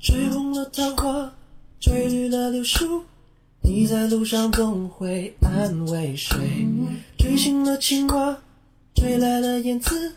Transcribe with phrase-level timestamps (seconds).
[0.00, 1.32] 吹红了桃花，
[1.80, 3.02] 吹绿了柳树，
[3.62, 6.66] 你在路上总会安慰谁？
[7.18, 8.38] 吹醒了青蛙，
[8.94, 10.14] 吹来了燕子。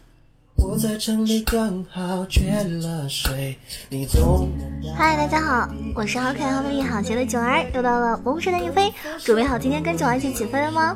[0.56, 3.58] 我在城里刚好缺了水，
[3.90, 4.48] 你总
[4.96, 8.94] 嗨，大家好，我是好可爱、好美丽、好邪的九儿，又到了萌神的一飞，
[9.26, 10.96] 准备好今天跟九儿一起起飞了吗？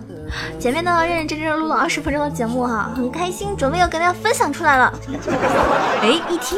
[0.60, 4.94] 前面呢认认真真录了二十分钟的节目哈，很开心，准备要跟大家分享出来了。
[6.02, 6.58] 哎，一听，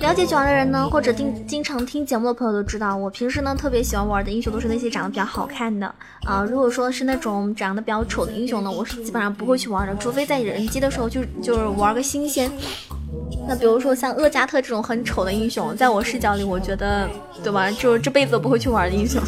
[0.00, 5.86] 了解九儿的人呢，或者听经常听节目的朋友都知道，我平时呢特别喜欢玩的英雄都是那些长得比较好看的
[6.24, 6.42] 啊。
[6.42, 12.50] 如果说是那种长得比较丑的英雄呢，我是基本上不会去玩的，除非在人机的时候就就是玩个新鲜。
[13.46, 17.08] 那比如说像厄加特这种很丑的英雄，在我视角里，我觉得，
[17.42, 17.70] 对吧？
[17.70, 19.20] 就是这辈子都不会去玩的英雄。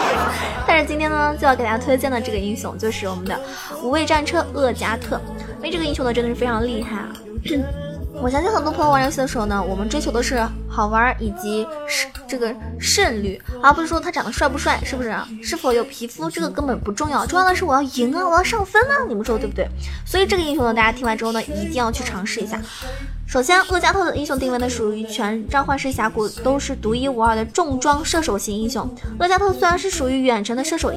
[0.66, 3.38] 但是今天呢，就要给大家推荐的这个英雄，就是我们的
[3.82, 5.20] 无畏战车厄加特。
[5.58, 7.12] 因为这个英雄呢，真的是非常厉害啊！
[8.22, 15.14] 我相信很多朋友玩游戏的时候呢，我们追求的是好玩以及胜这个胜率，而不是说他长得帅不帅，是不是？
[15.42, 19.04] 是否有皮肤，这个根本不重要，重要的是我要赢啊，我要上分啊！
[19.08, 19.68] 你们说对不对？
[20.06, 22.60] 所以这个英雄呢，大家听完之后呢，一定要去尝试一下。
[23.26, 28.88] 首先，厄加特的英雄定位呢，属于全召唤师峡谷都是独一无二的重装射手型英雄。
[29.18, 30.92] 厄加特虽然是属于远程的射手，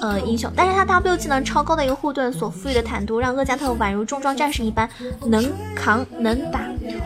[0.00, 4.88] 呃英雄，但是他 W 技能超高的一个护盾所赋予的坦度，让厄加特宛如重装战士一般，
[5.26, 6.60] 能扛能打。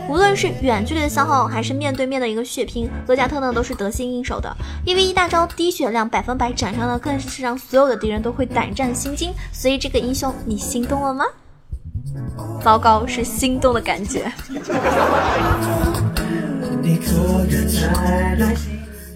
[0.07, 4.55] 无论是远距离的消耗，还是面对面的一个血拼，厄加特呢都是得心应手的。
[4.85, 9.33] 因为一大招低血量百分百斩伤呢，更是让所有的敌人都会胆战心惊。
[9.51, 11.25] 所以这个英雄，你心动了吗？
[12.63, 14.31] 糟糕，是心动的感觉。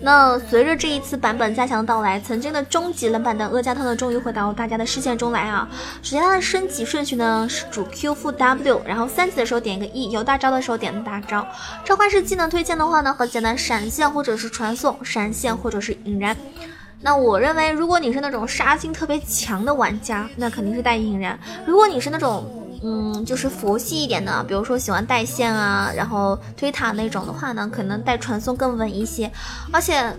[0.06, 5.66] 那随着这一次版本加强的到来，曾经的终极冷板凳厄加特呢，终于回到大家的视线中来啊！
[6.02, 11.48] 首先它的升级顺序呢是主 Q 负 W，然后三级的时候点一个 E，有大招的时候点大招。
[11.86, 16.36] 召唤师技能推荐的话呢，很简单，闪现或者是传送，闪现或者是引燃。
[17.00, 29.32] 那我认为，如果你是那种杀心特别强的玩家，那肯定是带引燃；如果你是那种嗯，就是佛系一点的，比如说喜欢带线啊，然后推塔那种的话呢，可能带传送更稳一些。
[29.72, 30.14] 而且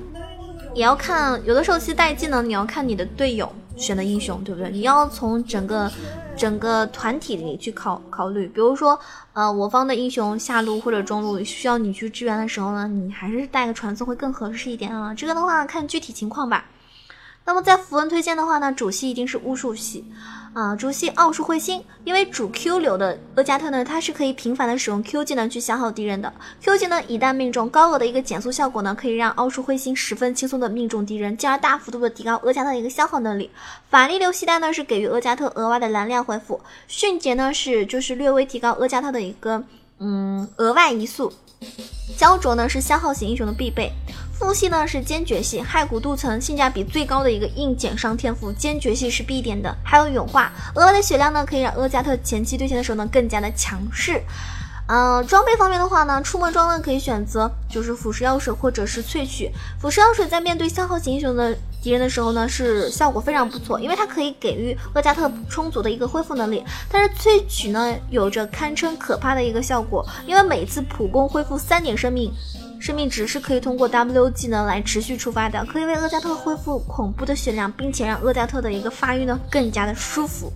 [0.74, 4.70] 也要看，有的时候其实带技能，你要看你的队友选的英雄，对不对？
[4.70, 5.92] 你要从整个
[6.36, 8.46] 整个团体里去考考虑。
[8.48, 8.98] 比如说，
[9.34, 15.12] 呃，我方的英雄下路或者中路需要你去支援的时候呢，你还是带个传送会更合适一点啊。
[15.14, 16.64] 这个的话看具体情况吧。
[17.46, 20.04] 那么在符文推荐的话呢，主系一定是巫术系。
[20.54, 26.32] 啊，主系奥数彗星，因为主 Q 流的厄加特呢，它是可以频繁的使用 Q 技能去消耗敌人的。
[26.62, 33.50] Q 技能一旦命中，高额的一个减速效果呢，可以让奥数彗星十分轻松的命中敌人，进而大幅度的提高厄加特的一个消耗能力。
[33.90, 39.64] 法力流系带呢是给予厄加特额外的蓝量恢复，迅捷呢是就是略微提高厄加特的一个
[39.98, 41.32] 嗯额外移速。
[42.16, 43.90] 焦灼呢是消耗型英雄的必备。
[44.38, 49.74] 副系呢是坚决系，骸骨镀层性价比最高的一个硬减伤天赋，坚决系是必点的。
[49.84, 54.20] 还有永化，额外的血量呢可以让厄加特前期对线的时候呢更加的强势。
[54.86, 59.50] 呃，装备方面的话呢，出门装呢可以选择就是腐蚀药水或者是萃取。
[59.80, 66.62] 腐蚀药水在面对消耗型英雄的敌人的时候呢，是效果非常不错，因为它可以给予厄加特充足的一个恢复能力。
[66.90, 72.30] 但是萃取呢，有着堪称可怕的一个效果，因为每次普攻恢复三点生命。
[72.84, 80.52] 生命值是可以通过 W 技能来持续触发的，可以为厄加特恢复恐怖的血量，并且让厄加特的一个发育呢更加的舒服。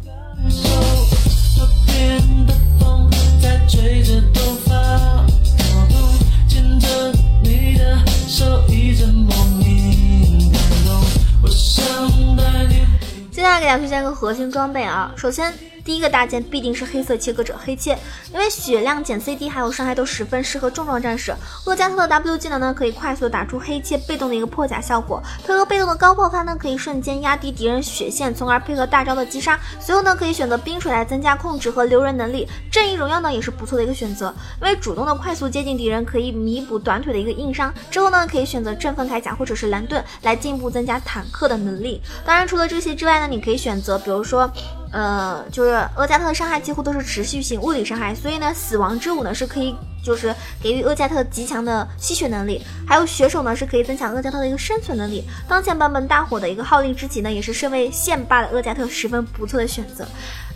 [13.30, 15.50] 接下来给大家推荐个核心装备啊，首先。
[15.88, 17.96] 第一个大件必定是黑色切割者黑切，
[18.30, 21.34] 因为血量减 CD 还有伤害都十分适合重装战士。
[21.64, 29.58] 厄加特的 W 技能呢，可以快速打出黑切被动的一个破甲效果，配合被动的高爆发呢，可以瞬间压低敌人血线，从而配合大招的击杀。
[29.80, 32.46] 随后呢，可以选择冰水来增加控制和留人能力。
[32.70, 34.26] 正义荣耀呢，也是不错的一个选择，
[34.60, 37.72] 因为主动的快速接近敌人，可以弥补短腿的一个硬伤。
[37.90, 42.02] 之后呢，可以选择振奋铠甲或者是蓝盾来进一步增加坦克的能力。
[42.26, 44.52] 当然，除了这些之外呢，你可以选择，比如说。
[44.90, 55.24] 呃，就是厄加特的伤害几乎都是持续性物理伤害，所以呢，死亡之舞呢是可以就是给予厄加特极强的吸血能力，还有血手呢是可以增强厄加特的一个生存能力。
[55.46, 60.06] 当前版本大火的一个号令之旗呢，也是身为线霸的厄加特十分不错的选择。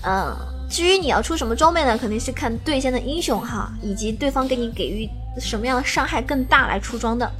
[0.04, 0.34] 嗯，
[0.70, 5.08] 至于你要出什么装备呢，肯定是看对线的英雄哈，以及对方给你给予
[5.38, 7.30] 什么样的伤害更大来出装的。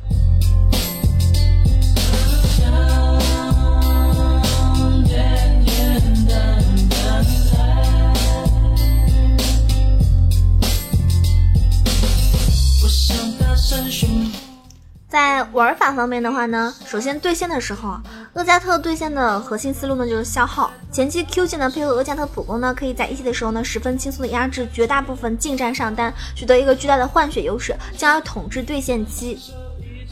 [15.53, 17.99] 玩法方面的话呢，首先对线的时候，
[18.33, 29.39] 厄加特对线的核心思路呢就是消耗前期 Q 技能配合厄加特普攻呢，可以在一期的时候呢十分轻松的压制绝大部分近战上单，取得一个巨大的换血优势，进而统治对线期。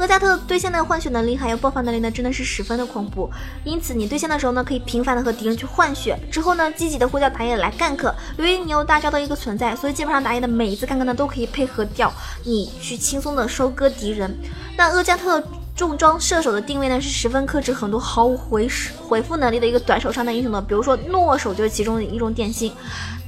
[0.01, 3.31] 厄加特对线的换血能力还有爆发能力呢，真的是十分的恐怖。
[3.65, 8.11] 因此你对线的时候呢，可以频繁的和敌人去换血，之后呢积极的呼叫打野来 gank。
[8.39, 12.11] 由于你有大招的一个存在，所以基本上打野的每一次 gank 呢都可以配合掉
[12.45, 14.35] 你去轻松的收割敌人。
[14.75, 15.43] 那厄加特
[15.77, 18.67] 重装射手的定位呢是十分克制很多毫无回
[19.07, 22.73] 回复能力的一个短手上的英雄的，比如说诺手就是其中的一种典型。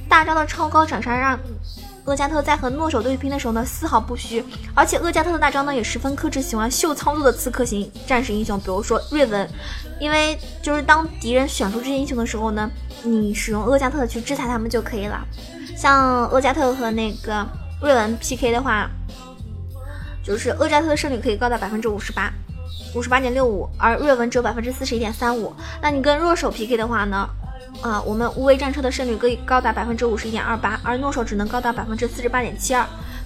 [0.09, 1.39] 大招的超高斩杀让。
[2.05, 9.49] 厄加特在和诺手对拼的时候呢，丝毫不虚，而且厄加特的大招呢也十分克制喜欢秀操作的刺客型战士英雄，比如说瑞文，
[10.01, 12.69] 因为就是当敌人选出这些英雄的时候呢，
[13.03, 15.25] 你使用厄加特去制裁他们就可以了。
[15.77, 17.47] 像厄加特和那个
[17.81, 18.89] 瑞文 PK 的话，
[20.21, 22.29] 就是厄加特的胜率可以高达百分之五十八，
[22.93, 25.53] 五十八点六五，而瑞文只有百分之四十一点三五。
[25.81, 27.29] 那你跟弱手 PK 的话呢？
[27.81, 32.85] 啊，我们无畏战车的胜率可以高达百分之五十一点二八，而诺手只能高达百分之四十八点七二。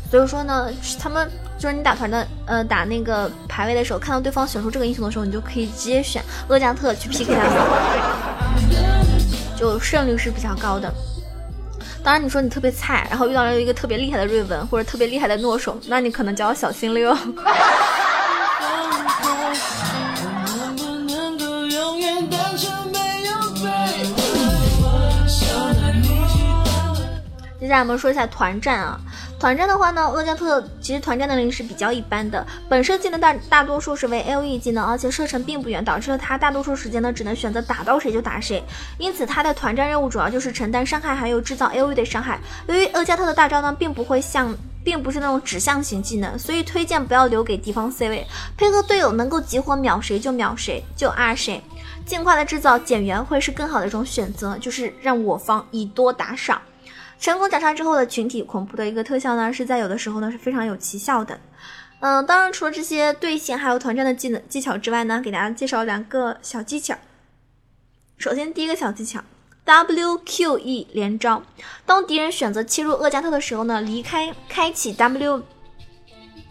[0.09, 1.29] 所以说呢，他们
[1.59, 8.73] 就是你打团的，呃，打那个排位的时候，看到对方选出这个英雄的时候，你就可以直接选厄加特去 PK 他们，
[9.55, 10.91] 就胜率是比较高的。
[12.03, 17.15] 当然，你说你特别菜，然后遇到了一个特别厉害的瑞文或者特别厉害的诺手，那你可能就要小心了哟。
[27.67, 28.97] 接下来我们说一下团战啊，
[29.37, 38.63] 团战的话呢，厄加特其实团战能力是比较一般的，本身技能大大多数是为 A O E 技能，而且射程并不远，导致了他大多数时间呢只能选择打到谁就打谁，
[38.97, 42.39] 因此他的团战任务主要就是承担伤害，还有制造 A O E 的伤害。
[42.67, 48.25] 由于厄加特的大招呢并不会像，并不是那种指向型技能，所以推荐不要留给敌方 C 位，
[48.55, 51.61] 配合队友能够集火秒谁就秒谁，就 R 谁，
[52.05, 56.61] 尽快的制造减员会是更好的一种选择，就是让我方以多打少。
[57.19, 61.39] 成功斩杀之后的群体恐怖的一个特效呢，是在有的时候呢是非常有奇效的。
[61.99, 66.95] 嗯，当然除了这些对线还有团战的技能技巧之外呢，给大家介绍两个小技巧。
[68.17, 69.21] 首先第一个小技巧
[69.65, 71.41] ，WQE 连招。
[71.85, 75.41] 当敌人选择切入厄加特的时候呢，离开开启 W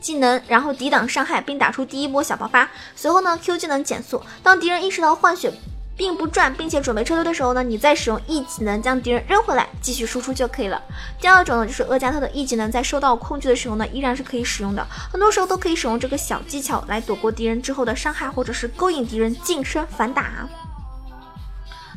[0.01, 2.69] 技能，然后抵挡伤害，并打出第一波小爆发。
[2.95, 4.21] 随后呢，Q 技能减速。
[4.43, 5.53] 当敌人意识到换血。
[5.97, 10.81] 并不转，并且准备撤退的时候呢，你再使用 E 技能将敌人扔回来，继续输出就可以了。
[11.21, 14.87] 第二种呢，就是厄加特的 E 技能在受到控制的时候呢，依然是可以使用的。
[15.11, 20.47] 很多时候都可以使用这个小技巧来躲过敌人之后的伤害，或者是勾引敌人近身反打。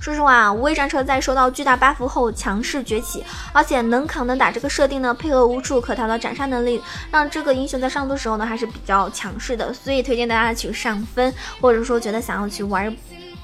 [0.02, 6.82] 说实话，无畏战车在收到巨大 buff 后强势崛起，而且能扛能打这个设定呢，配合无处可逃的斩杀能力，
[7.12, 9.74] 让这个英雄在上路的时候呢还是比较强势的。
[9.74, 12.96] 所以推荐大家去上分，或者说觉得想要去玩。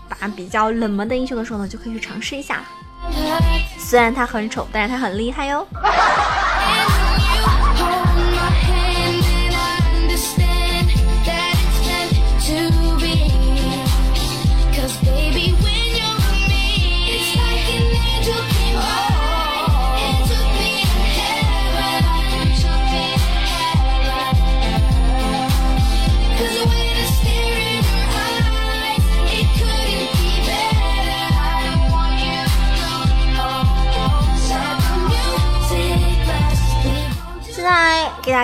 [0.07, 2.63] 打比较冷门的英雄的时候呢，就可以去尝试一下。
[3.77, 5.65] 虽然他很丑，但是他很厉害哟。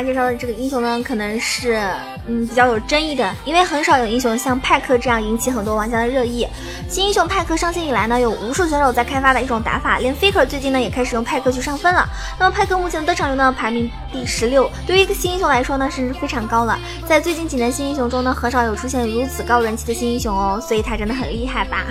[0.03, 1.79] 介绍的这个英雄呢，可能是
[2.27, 6.47] 嗯比较有争议的，因为很少有英雄像派克这样引起很多玩家的热议。
[6.89, 12.05] 新英雄派克上线以来呢，有无数选手在开发的一种打法，连 Faker 最近呢也开始用派克去上分了。
[12.39, 16.77] 那么派克目前的登场率呢排名第十六，对于一个新英雄来说呢是非常高了。
[17.07, 21.85] 在最近几年新英雄中呢，很少有出现如此高人气的新英雄哦，所以他真的很厉害吧。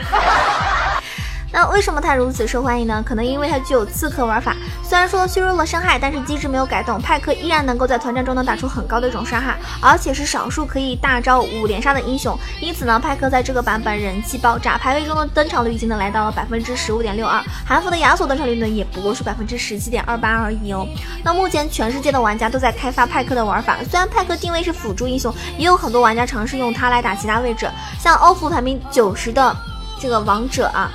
[1.53, 3.03] 那为什么它如此受欢迎呢？
[3.05, 4.55] 可能因为它具有刺客玩法，
[4.85, 12.39] 虽然说削弱了伤害，但是机制没有改动，派克依然能够在团战中能打出很高的一种伤害，而且是少数可以大招五连杀的英雄。
[12.61, 20.87] 因此呢，派克在这个版本人气爆炸，排位中的登场率已经能来到了百分之十五点六二，韩服的亚索登场率呢也不过是百分之十七点二八而已哦。
[21.25, 29.55] 那目前全世界的玩家都在开发派克的玩法，虽然派克定位是辅助英雄，也有很多玩家尝试用它来打其他位置，像欧服排名九十的
[29.99, 30.91] 这个王者啊。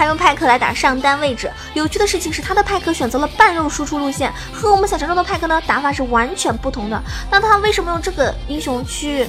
[0.00, 7.02] 他用派克来打上单位置，有趣的事情是他的派克选择了半肉输出路线，和我们想象中的派克呢打法是完全不同的。
[7.30, 9.28] 那他为什么用这个英雄去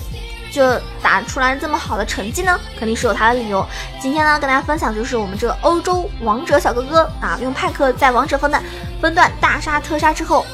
[0.50, 2.58] 就打出来这么好的成绩呢？
[2.80, 3.68] 肯定是有他的理由。
[4.00, 8.64] 今天呢跟大家分享就是我们这个欧洲王者小哥哥啊，用派克在王者分段
[9.02, 10.46] 分段大杀特杀之后，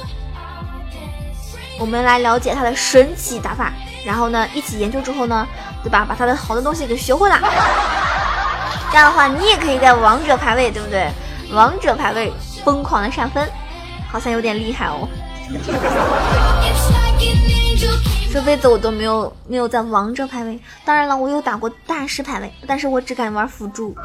[1.79, 3.71] 我们来了解他的神奇打法，
[4.03, 5.47] 然后呢一起研究之后呢，
[5.83, 6.03] 对吧？
[6.09, 7.39] 把他的好的东西给学会了。
[8.97, 11.07] 这样的话，你也可以在王者排位，对不对？
[11.51, 12.33] 王者排位
[12.65, 13.47] 疯狂的上分，
[14.11, 15.07] 好像有点厉害哦。
[18.33, 23.95] 这辈子我都没有没有在王者排位，当然了，我有打过大师排位，但是我只敢玩辅助。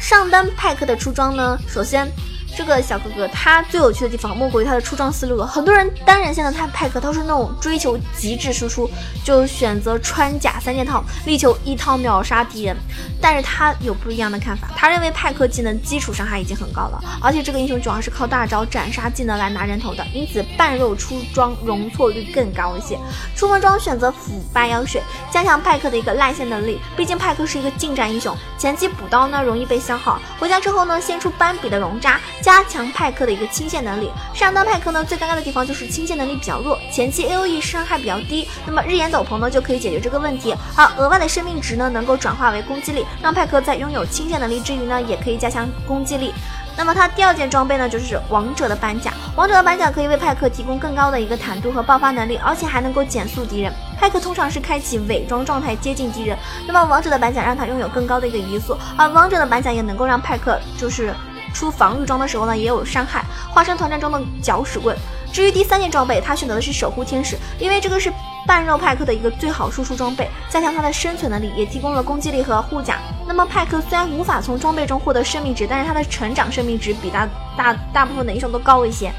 [0.00, 2.08] 上单派克的出装呢，首先。
[2.56, 5.46] 这个小哥哥他最有趣的地方莫过于他的出装思路了。
[5.46, 8.90] 很多人单人线的他派克都是那种追求极致输出，
[9.22, 12.74] 就选择穿甲三件套，力求一套秒杀敌人。
[13.20, 22.98] 但是他有不一样的看法，他认为派克技能基础伤害已经很高了，而且这个英雄主要是靠大招斩杀技能来拿人头的，因此半肉出装容错率更高一些。
[23.36, 26.80] 出门装选择腐败药水，加强派克的一个赖线能力。
[26.96, 32.18] 毕竟派克是一个近战英雄，前期补刀呢容易被消耗，回家之后呢先出斑比的熔渣。
[32.46, 46.32] 加强派克的一个清线能力，上单派克呢最尴尬的地方就是清线能力比较弱，前期 A O E 伤害比较低，那么日炎斗篷呢就可以解决这个问题，而额外的生命值呢能够转化为攻击力，让派克在拥有清线能力之余呢也可以加强攻击力。
[46.76, 49.12] 那么它第二件装备呢，就是王者的板甲。
[49.34, 53.72] 王者的板甲可以为派克提供更高的一个坦度和爆发能力，而且还能够减速敌人。
[53.98, 61.12] 派克通常是开启伪装状态接近敌人，那么王者的板甲让他拥有更高的一个移速，而王者的板甲也能够让派克就是
[61.54, 64.96] 出防御装的时候呢也有伤害，化身团战中的搅屎棍。
[65.32, 68.12] 至于第三件装备，他选择的是守护天使，因为这个是
[68.46, 72.98] 半肉派克的一个最好输出装备，加强他的生存能力，也提供了攻击力和护甲。
[73.26, 79.12] 那么派克虽然无法从装备中获得生命值，但是他的成长生命值比大大大部分的英雄都高一些。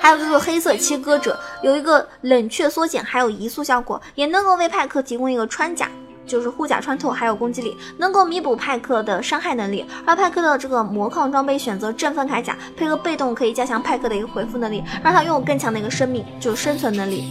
[0.00, 5.90] 还有就是黑色切割者，有一个冷却缩减，还有移速效果，也能够为派克提供一个穿甲。
[6.28, 9.84] 就是护甲穿透，还有攻击力，能够弥补派克的伤害能力。
[10.04, 17.24] 而派克的这个魔抗装备选择振奋铠甲，配合被动可以加强派克的一个回复能力，让他拥有更强的一个生命，就是生存能力。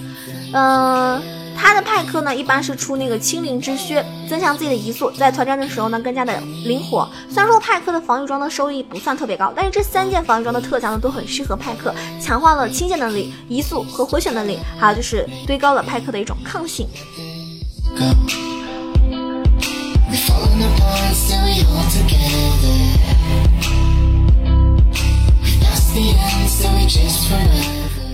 [0.53, 1.21] 嗯，
[1.55, 7.07] 他的派克呢一般是出那个青灵之靴，增强自己的移速，在团战的时候呢更加的灵活。
[7.29, 16.87] 虽然说派克的防御装的收益不算特别高，但是这三件防御装的特强呢都很适合派克，强化了清线能力、移速和回血能力，还有就是堆高了派克的一种抗性。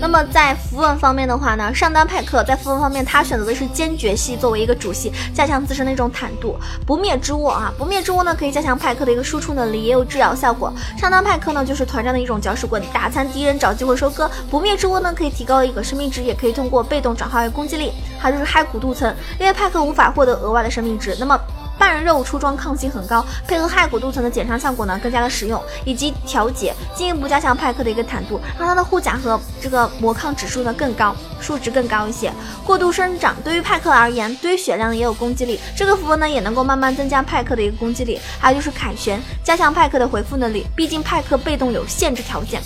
[0.00, 6.56] 那么在符文方面的话呢，上单派克在符文方面，他选择的是坚决系作为一个主系，加强自身的一种坦度。
[6.86, 10.72] 不灭之握啊，不灭之握呢可以加强派克的一个输出能力，也有治疗效果。
[10.96, 14.30] 上单派克呢就是团战的一种搅屎棍，打残敌人找机会收割。
[14.50, 17.92] 不灭之握呢可以提高一个生命值，也可以通过被动转化为攻击力。
[18.18, 21.40] 还有就是骸骨镀层，因为派克无法获得额外的生命值，那么。
[21.78, 32.32] 半肉出装抗性很高，配合骸骨镀层的减伤效果呢更加的实用，以及调节，进一步加强派克的一个坦度，让他的护甲和这个魔抗指数呢更高，数值更高一些。
[32.64, 38.20] 过度生长对于派克而言，堆血量也有攻击力，这个符文呢也能够慢慢增加派克的一个攻击力。
[38.38, 42.62] 还有就是凯旋，加强派克的回复能力，毕竟派克被动有限制条件。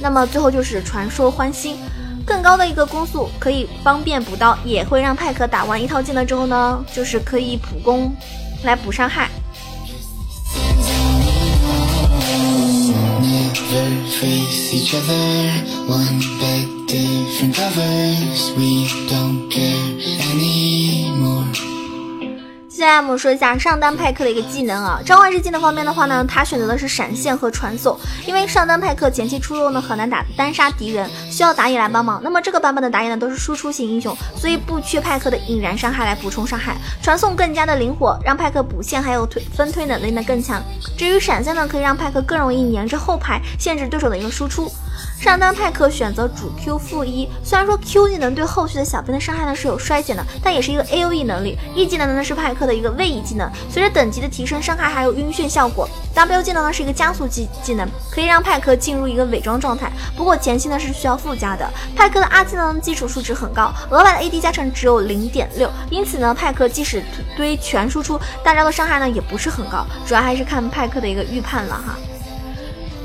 [0.00, 1.78] 那么最后就是传说欢心。
[2.26, 8.12] 更高的一个攻速可以方便补刀，也会让派克打完一套技能之后呢，就是可以普攻
[8.64, 9.30] 来补伤害。
[22.76, 32.20] 现在我们说一下上单派克的一个技能啊，召唤师技能方面的话呢，他选择的是闪现和传送，因为上单派克前期出肉呢很难打单杀敌人，需要打野来帮忙。
[32.22, 40.62] 那么这个版本的打野呢都是输出型英雄，所以不缺派克的引燃伤害来补充伤害，传送更加的灵活，让派克补线还有推分推能力呢更强。
[40.98, 44.70] 至于闪现呢，可以让派克更容易黏着后排，限制对手的一个输出。
[45.18, 51.58] 上单派克选择主 Q 负一，虽然说 Q 技能对后续的小兵的伤害呢是有衰减的，但也是一个 A O E 能力。
[51.74, 55.88] E 技能呢是派克的一个位移技能，随着等级的提升，伤害还有晕眩效果。
[56.14, 61.68] W 技能呢是一个加速技技能，可以让派克进入一个伪装状态，不过前期呢是需要附加的。
[61.96, 67.02] 派克的 R 技能基础数值很高，额外的 A D 加成只有零点六，因此呢派克即使
[67.36, 71.96] 堆全输出，大招的伤害呢也不是很高，主要还是看派克的一个预判了哈。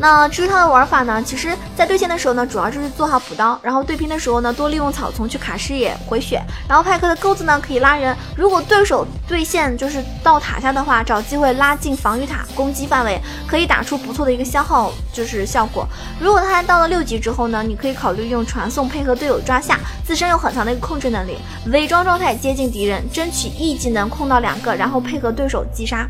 [0.02, 1.22] 那至于他的玩法呢？
[1.24, 6.42] 其实，在对线的时候呢，主要就是做好补刀，然后对拼的时候呢，多利用草丛去卡视野、回血。
[6.68, 8.18] 然后派克的钩子呢，可以拉人。
[8.36, 15.88] 如果对手对线就是到塔下的话，找机会拉近防御塔攻击范围，可以打出不错的一个消耗就是效果。
[16.20, 26.08] 如果他到了六级之后呢，你可以考虑用传送配合队友抓下，自身有很强的一个控制能力，伪装状态接近敌人，争取 E 技能控到两个，然后配合对手击杀。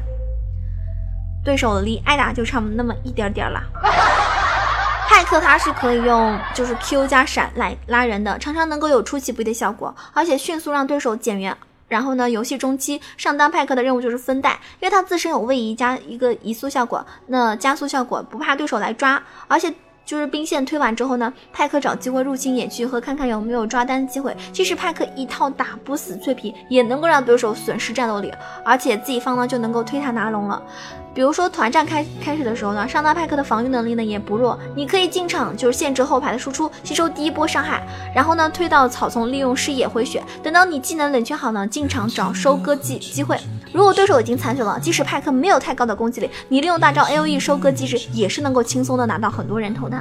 [1.43, 3.61] 对手离挨打就差那么一点点了。
[5.07, 11.55] 派克他是可以用就是 Q 加闪来拉人的，常常能够有出其不意的效果，而且迅速让对手减员。
[11.87, 19.73] 然后呢，游戏中期上单派克的任务就是分带，因为他自身有位移加一个移速效果，那加速效果不怕对手来抓，而且。
[20.03, 24.35] 就是兵线推完之后呢，派克找机会入侵野区和看看有没有抓单机会。
[24.51, 28.33] 即使派克一套打不死脆皮，也能够让对手损失战斗力，
[28.65, 30.61] 而且自己方呢就能够推塔拿龙了。
[31.13, 43.37] 比如说团战开开始的时候呢，上单派克的防御能力呢也不弱，你可以进场就是限制后排的输出，吸收第一波伤害，然后呢推到草丛利用视野回血，等到你技能冷却好呢，进场找收割机机会。
[43.73, 49.97] 如果对手已经残血了，即使派克没有太高的攻击力，你利用大招 A O E 收割机制也是能够轻松的拿到很多人头的。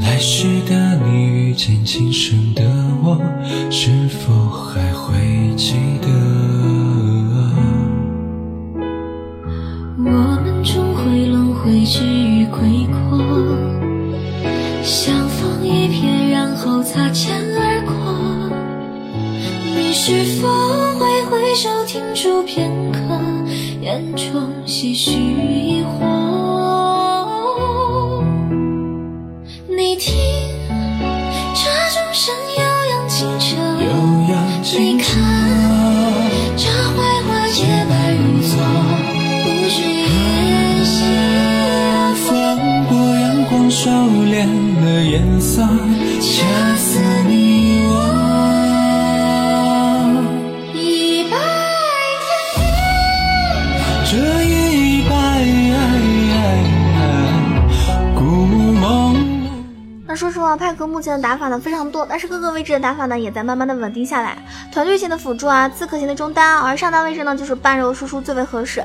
[0.00, 2.62] 来时的你遇见今生的
[3.02, 3.20] 我，
[3.70, 6.63] 是否还会记得？
[10.06, 13.18] 我们终会轮回，至于归过，
[14.82, 17.94] 相逢一瞥，然后擦肩而过。
[19.74, 20.48] 你是否
[20.98, 22.98] 会回首，停驻片刻，
[23.80, 24.26] 眼中
[24.66, 26.13] 唏嘘疑惑？
[60.56, 64.38] 派克目前的打法呢非常多，但是各个位置的打法呢也在慢慢的稳定下来。
[64.72, 68.84] 团队型的辅助啊，刺客型的中单，而上单位置呢就是半肉输出最为合适。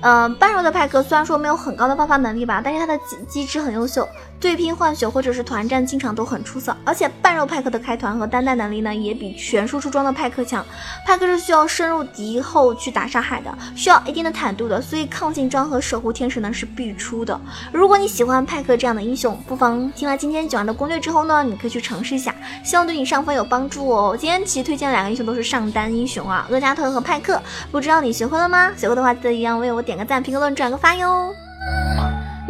[0.00, 4.08] 嗯，半肉的派克虽然说没有很高的爆发能力吧，但是他的机机制很优秀。
[4.40, 10.64] 对拼换血或者是团战经常都很出色，而且半肉派克的开团和单带能力呢也比全输出装的派克强。
[11.04, 17.38] 派克是需要深入敌后去打伤害的，需要一定的坦度的，所以抗性装和守护天使呢是必出的。
[17.70, 24.16] 如果你喜欢派克这样的英雄，不妨听了今天九安的攻略之后呢，你可以去尝试一下，希望对你上分有帮助哦。
[24.18, 27.38] 今天其实推荐的两个英雄都是上单英雄啊，厄加特和派克，
[27.70, 28.72] 不知道你学会了吗？
[28.74, 31.34] 学会的话记得一样为我点个赞、评个论、转个发哟。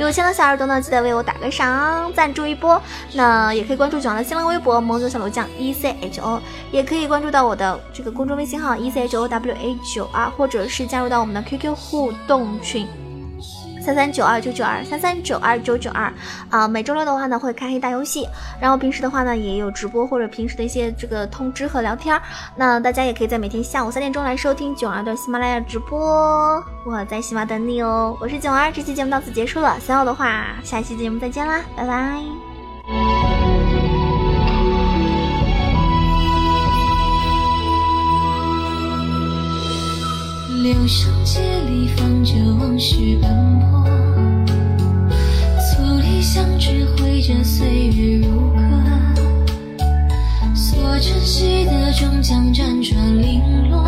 [0.00, 2.80] 有钱的小耳朵呢，记得为我打个赏，赞助一波。
[3.12, 6.40] 那也可以关注九阳的新浪微博“萌九小楼酱 E C H O”，
[6.72, 12.86] 也可以关注到我的这个公众微信号 “E C H O W A 九 R”，”，或者是加入到我们的 QQ 互动群。
[13.90, 16.12] 三三九二九九二三三九二九九二
[16.48, 18.24] 啊，每周六的话呢会开黑大游戏，
[18.61, 22.20] 然后平时的话呢也有直播或者平时的一些这个通知和聊天
[22.55, 25.98] 那大家也可以在每天下午三点钟来收听九儿的喜马拉雅直播，
[26.87, 28.16] 我在喜马等你哦。
[28.20, 32.22] 我是九儿，这期节目到此结束了，想要的话下期节目再见啦，拜拜。
[41.70, 43.85] 里放着往事斑驳，
[45.56, 48.61] 足底相知绘着岁月如歌，
[50.52, 53.85] 所珍惜的终将辗转零落。